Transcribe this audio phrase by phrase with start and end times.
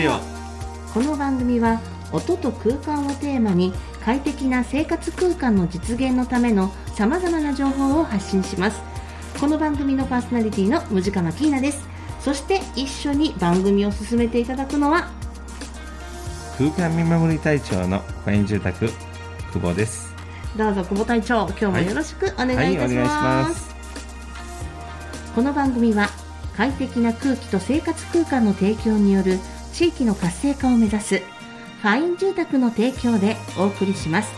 [0.00, 0.18] ジオ。
[0.94, 1.78] この番組は
[2.10, 3.72] 音と空間をテーマに
[4.02, 8.80] 快適な生活空間の実現のためのさまざまな情報を発信します。
[9.38, 11.86] この番組のパーソナリティのムジカマキーナです。
[12.20, 15.10] そして一緒に番組を進めていただくのは
[16.58, 18.90] 空間見守り隊長のファイン住宅
[19.52, 20.14] 久保です。
[20.56, 23.74] どうぞ久保隊長今日もよろしくお願いいたします,、はいお願いします。
[25.34, 26.08] この番組は
[26.56, 29.38] 快適な空気と生活空間の提供による
[29.80, 31.22] 地域の活性化を目指す
[31.80, 34.30] ファイン住宅の提供でお送りします。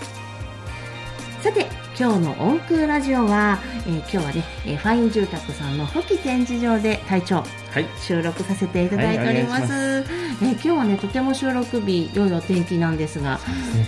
[1.43, 1.67] さて
[1.99, 7.39] 今日の音空ラジオは、えー今日はね、えーファイン住宅さんの富木展示場で隊長
[7.73, 7.87] はい。
[8.01, 10.11] 収録させていただいております,、はいお願いし
[10.43, 13.41] えー今日はねとても収録日良いお天気なんですが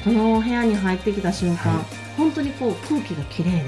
[0.03, 1.85] この部屋に入ってきた瞬間、はい。
[2.17, 3.61] 本当にこう空気がきれいで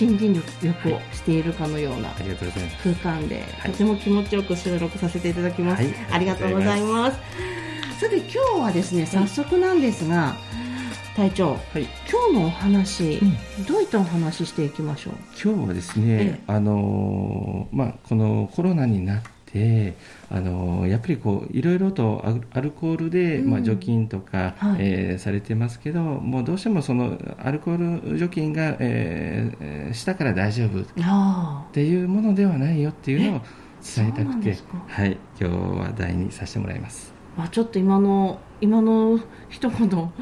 [0.00, 3.70] 森林浴をしているかのような空間で、はい。
[3.72, 7.18] とても気持ちよく収録させていただきます、はいありがとうございます。
[8.00, 10.34] さて今日はですね早速なんですが、
[11.16, 11.86] 隊長はい。
[12.10, 13.66] 今日のお話、うん。
[13.66, 15.14] どういったお話していきましょう？
[15.42, 16.40] 今日はですね、ええ。
[16.46, 19.94] あのーまあ、このコロナになって、
[20.28, 23.50] あのーやっぱりこういろいろとアルコールで、うん。
[23.50, 24.76] まあ、除菌とか、はい。
[24.78, 33.40] えーされてますけどもうどうしてもそのアルコール除菌が、えーえーしたから大丈夫っあていうものではないよっていうのを
[33.96, 34.56] 伝えたくて
[34.88, 37.12] はい、今日は題にさせてもらいます。
[37.36, 40.12] あちょっと今の今の一言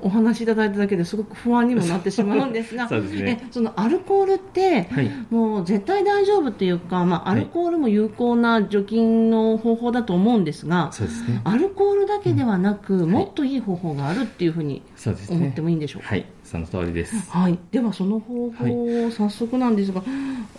[0.00, 3.40] お話しいただいただけですごく不安にもなってしまうんですが そね。
[3.42, 5.10] えそのアルコールって、はい。
[5.30, 11.40] もう絶対大丈夫っていうか、まあ、アルコールも有効な除菌の方法だと思うんですが、そうですね。
[11.44, 13.10] アルコールだけではなく、ん。
[13.10, 14.82] もっといい方法があるっていうふうに
[15.30, 17.30] 思ってもいいんでしょうか、はいその通りです。
[17.30, 20.02] はい、ではその方法を早速なんですが、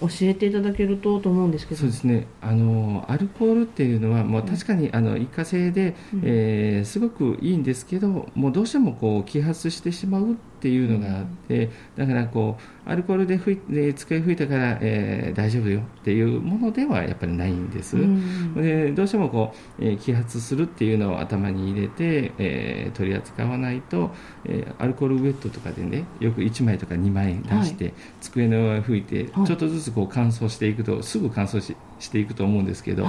[0.01, 1.81] 教えていただけるとと思うんですけど。
[1.81, 2.27] そうですね。
[2.41, 6.21] あのアルコールっていうのはもう確かにあの一過性で、うん。
[6.23, 17.97] えーすごくいいんですけどもうどうしてもこう揮発してしまうっていうのがあって、だからこうアルコールで吹いで机吹いたから、えー大丈夫よっていうものではやっぱりないんです。
[17.97, 24.11] うんでどうしてもこう、えー揮発するっていうのを頭に入れて、えー取り扱わないと、
[24.45, 29.47] えーアルコールウェットとかでねよく1枚とか2枚出して、机の上を拭いて、はい。
[29.47, 33.03] ちょっとずつこう乾燥していくとすぐ乾燥ししていくと思うんですけど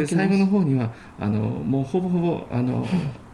[0.00, 2.86] で最後の方にはあのもうほぼほぼあの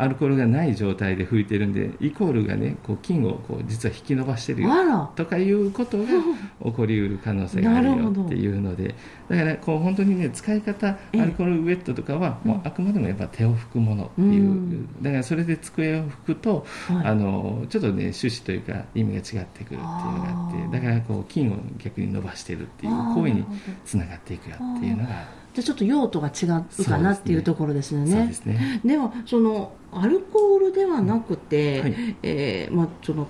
[0.00, 6.06] アルコールがない状態で拭いてるんでイコールがねこう菌をこう実は引き伸ばしてるよとかいうことが
[6.64, 8.94] 起こりうる可能性があるよっていうので
[9.28, 11.18] だからこう本当にね使い方アえ。
[11.18, 14.88] えルコールウェットとかはもうあくまでもやっぱ手を拭くものっていう、うん。
[15.02, 17.06] だからそれで机を拭くと、はい。
[17.06, 19.90] あのちょっとね趣旨というか意味が違ってくるっていうのが
[20.28, 23.44] あってだからこう菌を逆に伸ばしてるっていう行為に
[23.84, 28.26] つながっていくよっていうのがあちょっと用途が違うかなっていうところですよね。
[28.28, 28.80] ですね。
[28.84, 32.16] ではそのアルコールではなくて、はい。
[32.22, 33.26] えーまあ、その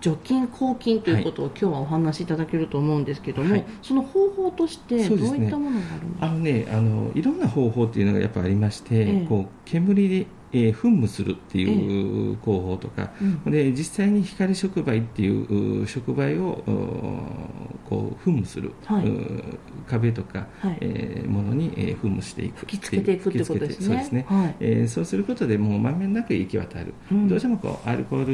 [0.00, 3.64] 除菌抗菌ということを今日はお話しいただけると思うんですけども、はい。
[3.82, 6.26] その方法としてどういったものがあるんですか？
[6.26, 9.26] あのねあのいろんな方法っていうのがやっぱありまして、ええ。
[9.28, 13.52] こう煙で、えー噴霧するっていう方法とか、うん。
[13.52, 19.06] で実際に光触媒っていうう触媒をうこう噴霧する、はい。
[19.08, 19.42] う
[19.88, 20.78] 壁とか、はい。
[20.80, 23.86] えーものに、えー噴霧していく吹きつけていくってことですね。
[23.86, 24.56] そうですね、はい。
[24.60, 27.28] えーそうすることでもうまんべんなく行き渡る、うん。
[27.28, 28.24] どうしてもこうアルコー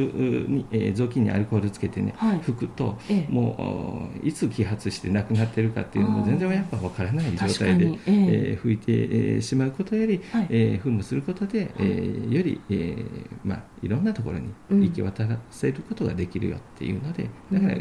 [0.47, 2.41] ルに、えー雑巾にアルコールつけてね、はい。
[2.41, 3.33] 拭くと、ええ。
[3.33, 7.99] もうおいつ揮発してなくなってるかっていうのも全然やっぱ分からない状態で、に。
[8.07, 8.15] ええ。
[8.53, 10.47] えー拭いて、えーしまうことより、はい。
[10.51, 14.81] えー噴霧することで、えーより、えーまあ、いろんなところにうん。
[14.83, 17.79] 行き渡らせることができるよっていうので、だから、う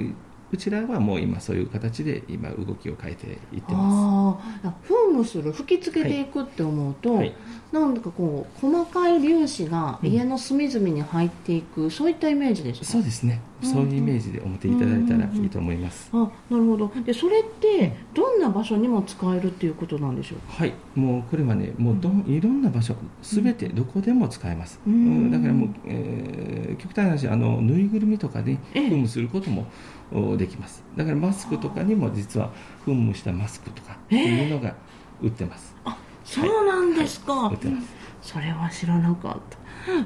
[0.49, 7.35] うちらはもう今そういう形で今動きを変えていってまああ噴霧する吹きつけていくって思うと、はい
[7.71, 12.85] なんだかこう細かい粒子が家の隅々に入っていく、そういったイメージですか？
[12.85, 13.69] すそうですね、うん。
[13.69, 16.91] そういうイメージで思っていただいたらいいと思います、あなるほど。
[17.05, 20.63] でそれってどんな場所にも使えるっていうことなんでしょうか？
[20.63, 24.79] はい、もうこれはね、もうどんいろんな場所、すべてどこでも使えます。
[24.87, 24.93] うん。
[24.93, 29.65] うんだからもう、えー極端な話、あのぬいぐるみとかでええ噴霧することも
[30.13, 30.83] おできます。
[30.95, 32.51] だからマスクとかにも実は
[32.85, 34.75] 噴霧したマスクとかっていうのが
[35.21, 35.75] 売ってます。
[35.83, 35.97] あ
[36.27, 37.87] そうなんですか、売ってます。
[38.21, 39.57] それは知らなかった。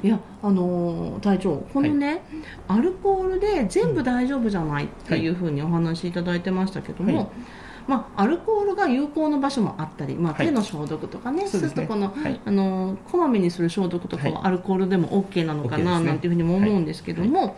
[0.04, 2.22] いやあのー隊長このね、
[2.68, 7.28] アルコールで全部大丈夫じゃないっていうふうにお話しいただいてましたけども、はい。
[7.88, 10.46] まあ、アルコールが有効な場所もあったり、まあ、はい。
[10.46, 12.40] 手の消毒とかね、そうでするとこの、はい。
[12.46, 14.34] あのこまめにする消毒とかはい。
[14.34, 17.56] はアルコールでも OK なのかな、なんていうふうにも思うんですけども、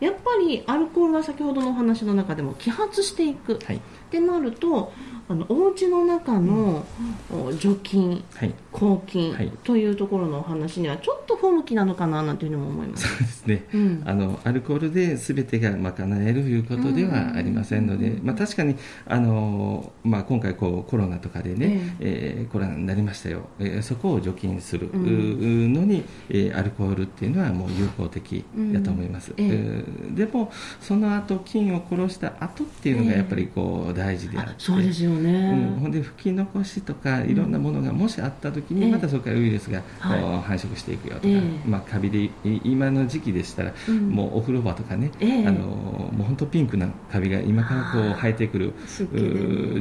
[0.00, 3.60] やっぱりアルコールは先ほどのお話の中でも揮発していく。
[3.64, 3.76] はい。
[3.76, 3.80] っ
[4.10, 4.92] てなると
[5.26, 6.84] あのお家の中の、
[7.32, 8.54] お除菌はい。
[8.72, 9.50] 抗菌はい。
[9.64, 13.08] というところのお話にはちょっと不向きなのかななんていうふうにも思います。
[13.08, 13.64] そうですね。
[13.72, 14.02] うん。
[14.04, 18.26] あのアルコールで全てが賄えるということではありませんので、うん。
[18.26, 18.76] まあ、確かに
[19.06, 25.72] あの、まあ、今回こうコロナとかでね、えーコロナになりましたよ、えーそこを除菌するうん。
[25.72, 29.44] のに、えーアルコールっていうのはもう有効的だと思います、うん。
[29.44, 29.50] ええ。
[29.52, 35.74] えーでもその後菌を殺した後っていうのがやっぱりこう大事であって、あそうですよね。
[35.74, 38.84] うん、ほんで吹き残しとかいろんなものがもしあった時ええ。
[38.86, 40.20] にまたそこからウイルスがはい。
[40.42, 41.68] 繁殖していくよとか、ええ。
[41.68, 42.30] まあ、カビでい
[42.64, 44.10] 今の時期でしたら、うん。
[44.10, 45.46] もうお風呂場とかね、ええ。
[45.46, 48.72] あのもう本当ピンクなカビが今からこう生えてくる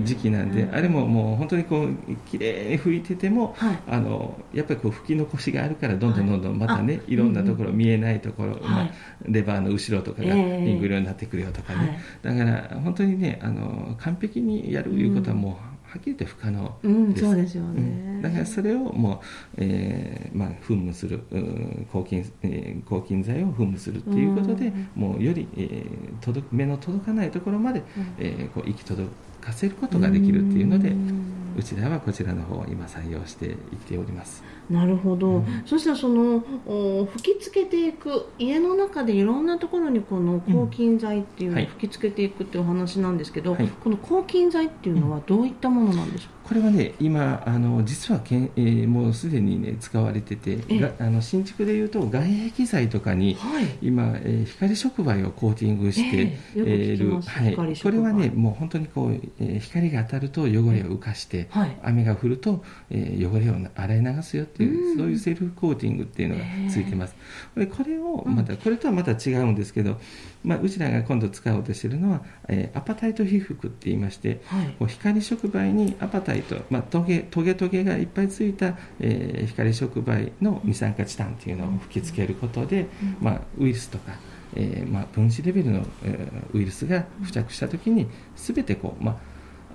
[0.03, 0.75] 時期なんで、うん。
[0.75, 1.89] あれももう本当にこう
[2.29, 3.79] 綺麗に拭いてても、はい。
[3.87, 8.91] あのやっぱりこう吹き残しがあるからどんどんどんどんまたね、あい、ろんなところ、見えないところ、まあはい。
[9.27, 10.65] レバーの後ろとかがええ。
[10.65, 11.79] ピンク色になってくるよとかね、
[12.23, 12.37] はい。
[12.37, 17.81] だから本当にねあの完璧にやるいうことはもう、はっきり言って不可能うん、ですそうですよね。
[17.81, 17.83] う
[18.19, 18.21] ん。
[18.21, 24.89] だからそれをもう、えーまあ、噴霧するうん抗菌、えー抗菌剤を噴霧するっていうことで、うん。
[24.95, 27.85] もうより、えー届く目の届かないところまで、うん。
[28.17, 29.13] えーこう行き届か
[29.51, 33.55] せることができるっていうので、ううんちらはこちらの方を今採用していっ
[33.85, 34.43] ております。
[34.69, 35.63] なるほど、うん。
[35.65, 41.65] そしたらそのお吹きつけていく家の中でいろんなところにこの抗菌剤っていうのをはい。
[41.67, 43.67] 吹きつけていくっていうお話なんですけど、はい。
[43.67, 50.59] この抗菌剤っていうのはどういったものなんでしょこれはね、今、あの実はけん、えーもうすでに、ね、使われてて、
[50.99, 53.65] あの新築でいうと、外壁剤とかにう、はい。
[53.81, 61.77] 今、えー光触媒をコーティングしてええよく聞きますはい、これはね、もう本当にこう、えー光が当たると汚れを浮かして、はい。
[61.81, 64.97] 雨が降ると、えー汚れを洗い流すよっていう、うん。
[64.97, 67.15] そういうセルフコーティングっていうのがついてます。
[67.55, 69.97] でこれをまた、これとはまた違うんですけど、
[70.43, 74.67] まあ、うちらが今度使おうとしているのは、えーアパタイト被覆って言いまして、はい。
[74.79, 83.17] こう光触媒にアパタイト、まあ、トゲトゲトゲがいっぱいついた、えー光触媒の二酸化チタンっていうのを吹きつけることで、うん。
[83.21, 84.13] まあ、ウイルスとか、
[84.55, 89.19] えーまあ、分子レベルの、えーウイルスが付着したときに全てこう、ま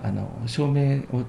[0.03, 1.25] あ、あの照明を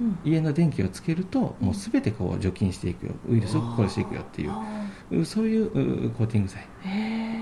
[0.00, 0.18] うん。
[0.24, 3.12] 家の電気をつけるともう全てこう除菌していくよ。
[3.28, 5.24] ウイルスを殺していくよっていう。
[5.26, 6.66] そういううコーティング剤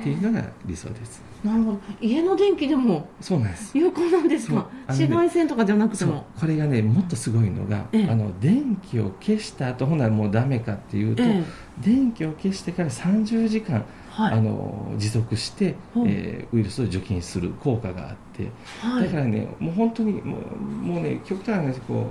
[0.00, 1.22] っていうのが理想です。
[1.44, 1.80] えなるほど。
[2.00, 3.76] 家の電気でもそうなんです。
[3.76, 4.54] 有効なんですか？
[4.54, 6.26] ね紫外線とかじゃなくても？
[6.38, 8.08] これがねもっとすごいのが、ええ。
[8.10, 11.44] あの電気を消した後ほなもうダメかっていうと、え
[11.82, 14.32] 電気を消してから30時間、はい。
[14.32, 15.76] あの持続して、
[16.06, 18.48] えーウイルスを除菌する効果があって、
[18.80, 19.04] はい。
[19.04, 22.06] だからねもう本当にもうもうね極端な話こ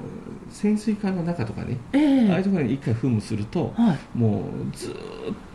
[0.49, 2.31] う潜水艦の中とかね、ええ。
[2.31, 4.17] ああいうところに一回噴霧すると、はい。
[4.17, 4.95] もうずーっ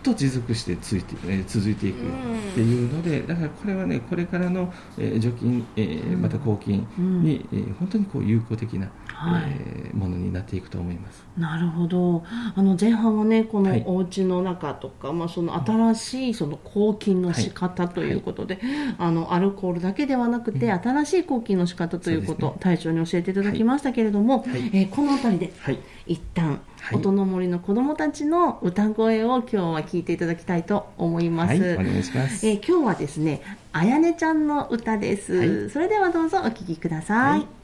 [0.03, 9.45] と持続してついて、えー続いていくっていうので、だからこれはねこれからの、えー除菌、えーまた抗菌に、えー本当にこう有効的な、はい。
[9.49, 11.25] えーものになっていくと思います。
[11.39, 12.25] なるほど。
[12.55, 13.71] あの前半はねこの
[14.05, 18.59] 家の中とか、まあ、その新しいその抗菌の仕方ということで、
[18.99, 22.57] あのアルコールだけではなくて、新しい抗菌の仕方ということ、ね。
[22.61, 24.71] 対象に教えていただきましたけれども、はい。
[24.73, 25.79] えーこの辺りではい。
[26.07, 26.99] 一旦、はい。
[26.99, 31.55] 音の森の子どもたちの歌声を今日は聞いていただきたいと思います。
[31.55, 35.35] えー今日はですね、あやねちゃんの歌です。
[35.35, 35.71] はい。
[35.71, 37.62] それではどうぞお聴きください。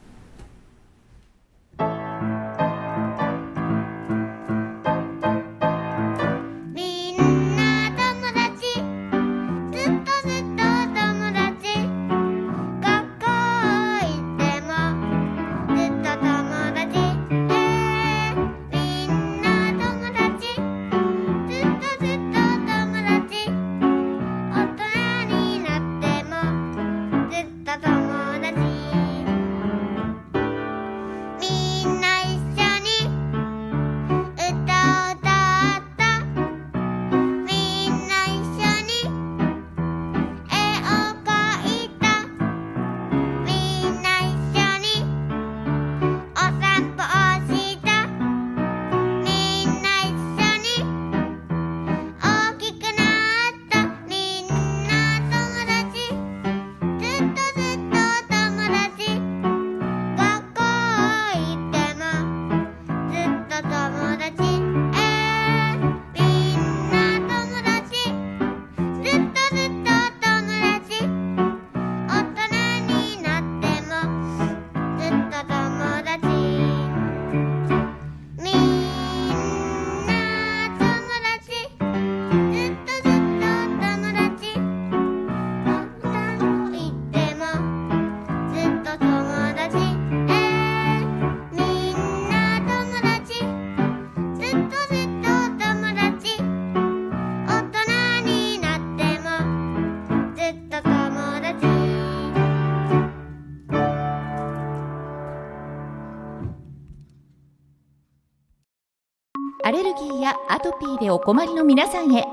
[111.11, 112.25] お困りの皆さんへ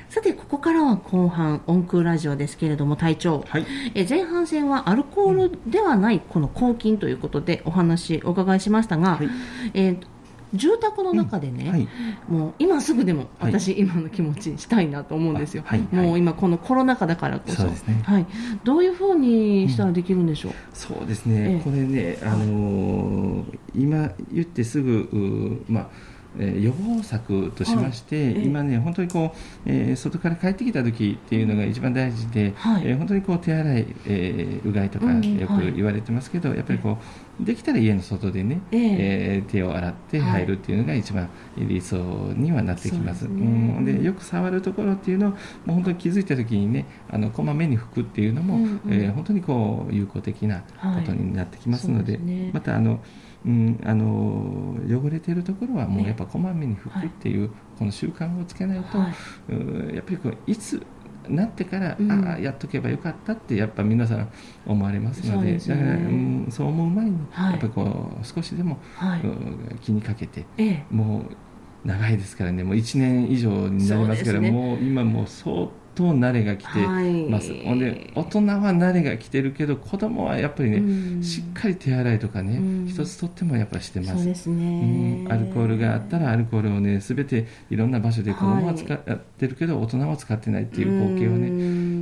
[0.10, 3.46] さて、ここからは後半、音空ラジオですけれども、隊長。
[3.48, 3.66] はい。
[3.94, 9.30] え前半戦はアルコールではないこの抗菌ということでお話お伺いしましたが、はい
[9.74, 9.98] えー
[10.54, 11.88] 住宅の中でね、はい。
[12.28, 13.54] もう今すぐでもはい。
[13.54, 17.64] 私、今の気持ちしたいなと思うんですよ、もう今このコロナ禍だからこそ。
[17.64, 18.02] ね。
[18.04, 18.26] はい、
[18.64, 25.90] どういうふうにしたらできるんでしょう、そうですえね、えこれね、あのー今言ってすぐ、まあ
[26.40, 28.34] えー予防策としまして、はい。
[28.36, 28.44] ええ。
[28.46, 32.84] 今ね、本当にこう、えー外から帰ってきた時っていうのが一番大事で、はい。
[32.86, 35.72] えー本当にこう手洗い、えーうがいとかうんよはい。
[35.72, 36.98] く言われてますけど、やっぱりこ
[37.42, 38.82] う、できたら家の外でね、ええ。
[39.38, 41.98] えー手を洗って入るっていうのが一番理想
[42.38, 43.26] にはなってきます。
[43.26, 43.42] そうね。
[43.42, 43.86] うん。
[43.86, 45.36] でよく触るところっていうのを、も
[45.70, 48.82] う本当に気づいた時にね、あのこまめに拭くっていうのも、うんうん。
[48.94, 52.52] えー本当にこう有効的なことになってきますので,、ですね。
[52.54, 53.00] またあの、
[53.46, 59.54] うん、あの汚れてるところはもうやっぱこまめに拭くっていう、この習慣をつけないと、はい。
[59.54, 60.82] うやっぱりこういつ
[61.28, 62.12] なってから、うん。
[62.12, 64.32] ああやっとけばよかったってやっぱ皆さん
[64.66, 65.58] 思われますのでね。
[65.58, 67.52] だから、うん、そう思う前に、はい。
[67.52, 69.22] やっぱりこう少しでも、はい。
[69.22, 70.86] うん気にかけてええ。
[70.92, 74.52] もう長いですからねもう1年以上になりますからね。
[74.52, 77.30] もう今もう相当慣れが来てはい。
[77.30, 80.82] ます、ほんで大人は慣れが来てるけど子供はやっぱりね、う
[81.20, 81.24] ん。
[81.24, 82.88] しっかり手洗いとかね、うん。
[82.88, 84.16] 一つとってもやっぱりしてます。
[84.16, 88.98] そうですうねん、アルコールがあったらアルコールをねすべていろんな場所で子供は使っ
[89.38, 91.54] てるけど、大人は使ってないっていう光景をねね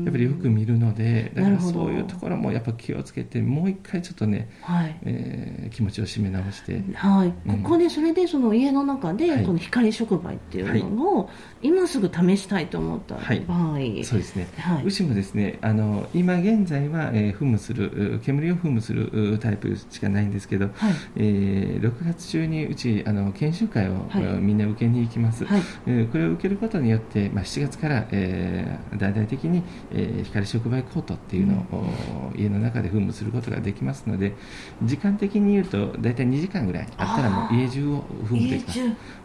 [0.04, 4.98] やっぱりよく見るのでだからそういうところもやっぱ気をつけてもう一回ちょっとね、はい。
[5.04, 6.82] えー気持ちを締め直して。
[6.96, 7.64] はい、うん。
[7.64, 9.46] ここでそれでその家の中ではい。
[9.46, 11.30] この光触媒っていうのを
[11.62, 14.86] 今すぐ試したいと思った場合、はいそうですね、はい。
[14.86, 20.94] うちもですねあの今現在は、えー噴霧するう煙を噴霧するうタイプしかないんですけど、はい。
[21.18, 24.24] えー6月中にうちあの研修会を、はい。
[24.24, 25.62] うんみんな受けに行きます、はい。
[25.88, 31.86] えーこれを受けることによって、まあ、7月から、えー大々的に、えー光触媒コートっていうのを、
[32.34, 34.36] お家の中で噴霧することができますので
[34.84, 38.80] 時間的に言うと大体2時間ぐらいあったらもう家中を噴霧できます。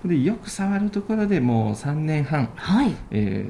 [0.09, 2.95] でよく触るところでもう3年半、はい。
[3.11, 3.47] え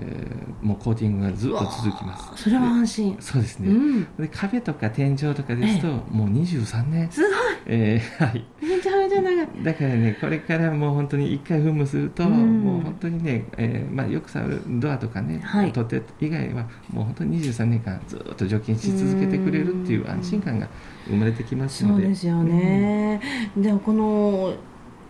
[0.61, 2.43] ーもうコーティングがずっと続きます。
[2.45, 3.17] それは安心。
[3.21, 4.03] そうですね、うん。
[4.17, 7.31] で壁とか天井とかですと、えもう23年、すごい。
[7.67, 9.49] えーはい、めちゃめちゃ長い。
[9.63, 12.63] だからね、これからもう本当に1回噴霧すると、うん。
[12.63, 15.73] もう本当にね、えーまあ、よく触るドアとかね、はい。
[15.73, 20.69] 取っ手以外は、もう本当に23年間、ずっと除菌し続けてくれるっていう安心感が
[21.07, 22.07] 生まれてきますそので。
[22.07, 23.21] うですよね、
[23.57, 24.55] でこの、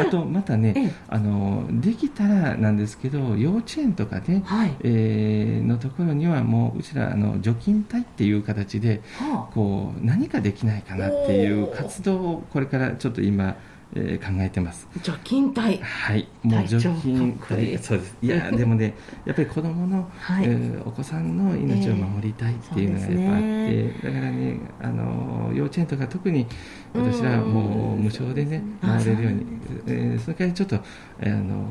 [0.02, 0.92] あと、またね、ええ。
[1.08, 13.56] あの、できたらなんですけど、幼稚園とかで、はい、えーのところにはもううちらあの除菌隊っていう形ではこう何かできないかなっていう活動をこれからちょっと今、
[13.94, 14.86] えー考えてます。
[14.94, 16.28] あ、除菌隊、はい。
[16.42, 17.78] もう除菌かっこいい。
[17.78, 18.16] そうです。
[18.20, 20.44] いや でもねやっぱり子供の、はい。
[20.44, 26.46] えーお子さんの命を守りたいっていうのがやっぱあって、えだからねあの幼稚園とか特に
[26.94, 28.88] 私らはもう無償でねうん。
[28.90, 29.46] 回れるように、
[29.86, 30.76] えーそれからちょっと、
[31.20, 31.64] えーあの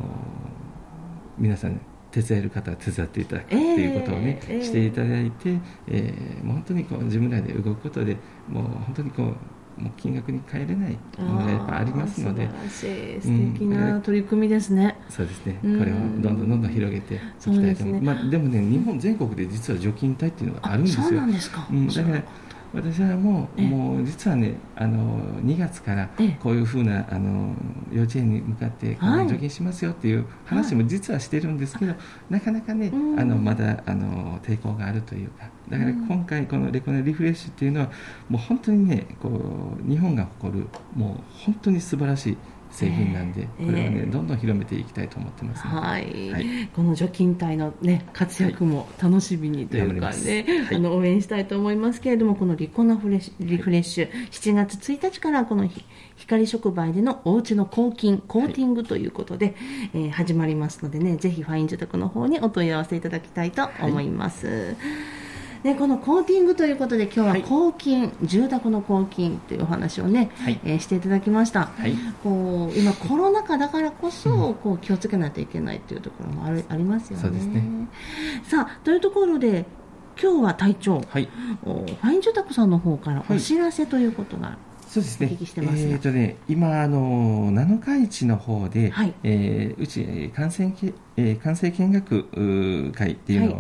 [1.38, 4.64] 皆さん、ね、手伝える方は手伝っていただくっていうことをね、えーえー。
[4.64, 8.18] していただいて、えーもう本当にこう自分らで動くことで
[8.50, 9.36] もう本当にこう
[9.78, 12.48] もう金額に換えれないものがやっぱありますので。
[12.48, 15.54] 素晴らしい素敵な取り組みですね、そうですね。
[15.54, 15.86] こうん。
[15.86, 21.04] れをどんどんどんどん広げていきたいと思いますあ、でもね日本全国で実は除菌隊っていうのがあるんですよ。
[21.04, 22.24] そうなんですか、うん、だから
[22.74, 23.68] 私はもうええ。
[23.68, 26.38] もう実はねあの2月からええ。
[26.42, 27.56] こういうふうなあの
[27.92, 31.94] 幼稚園に向かってこはいの除菌しますよっていう話も実はしてるんですけど、
[32.30, 33.20] なかなかねうん。
[33.20, 36.08] あのまだあの抵抗があるというかだからうん。
[36.08, 37.92] 今回このレコネリフレッシュっていうのは
[38.30, 42.38] もう本当にねこう日本が誇るもう本当に素晴らしい
[42.72, 43.66] 製品なんで、ええ。
[43.66, 46.70] これはねええどんどん広めていきたいと思ってますのではい、はい。
[46.76, 55.84] この除菌体の、ね、活躍も楽しみにというかね、りますあの応援したいと思いますけれども、このリコナフレリフレッシュ、7月1日からこのひ
[56.18, 59.56] 光触媒でのおうちの抗菌、コーティングということで、
[59.94, 64.76] えー始まりますのでね、ぜひファイン住宅の方にお問い合わせいただきたいと思います。
[65.64, 67.44] ね、このコーティングということで今日ははい。
[67.44, 70.60] 抗菌、住宅の抗菌というお話をね、はい。
[70.64, 71.68] えーしていただきました。
[71.78, 71.96] はい。
[72.24, 77.22] こう今コロナ禍だからこそ、こう気をつけないといけないというところもあるありますよね。
[77.24, 77.64] そうですね。
[78.44, 79.66] さあというところで
[80.22, 81.30] 今日は隊長、はい。
[81.66, 83.38] おファイン住宅さんの方からはい。
[83.38, 84.58] お知らせということが、
[84.98, 85.28] そうですね。
[85.92, 89.14] えっ、とね、今あの7日市の方で、はい。
[89.24, 93.56] えーうちえー感染け、えー、感染見学会っていうの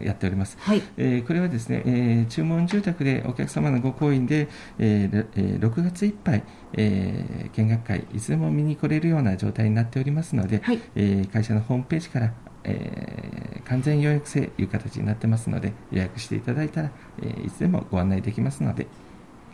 [0.00, 0.56] をやっております。
[0.60, 0.82] はい。
[0.96, 6.42] えーこれはですね、えー注文住宅でお客様のご好意で、ええー6月いっぱい、
[6.74, 10.80] えー見学会いつでも見に来れるような状態になっておりますので、はい。
[10.96, 12.32] えー会社のホームページから、
[12.64, 16.90] えー完全予約制という形になってますので予約していただいたら、
[17.22, 18.86] えーいつでもご案内できますので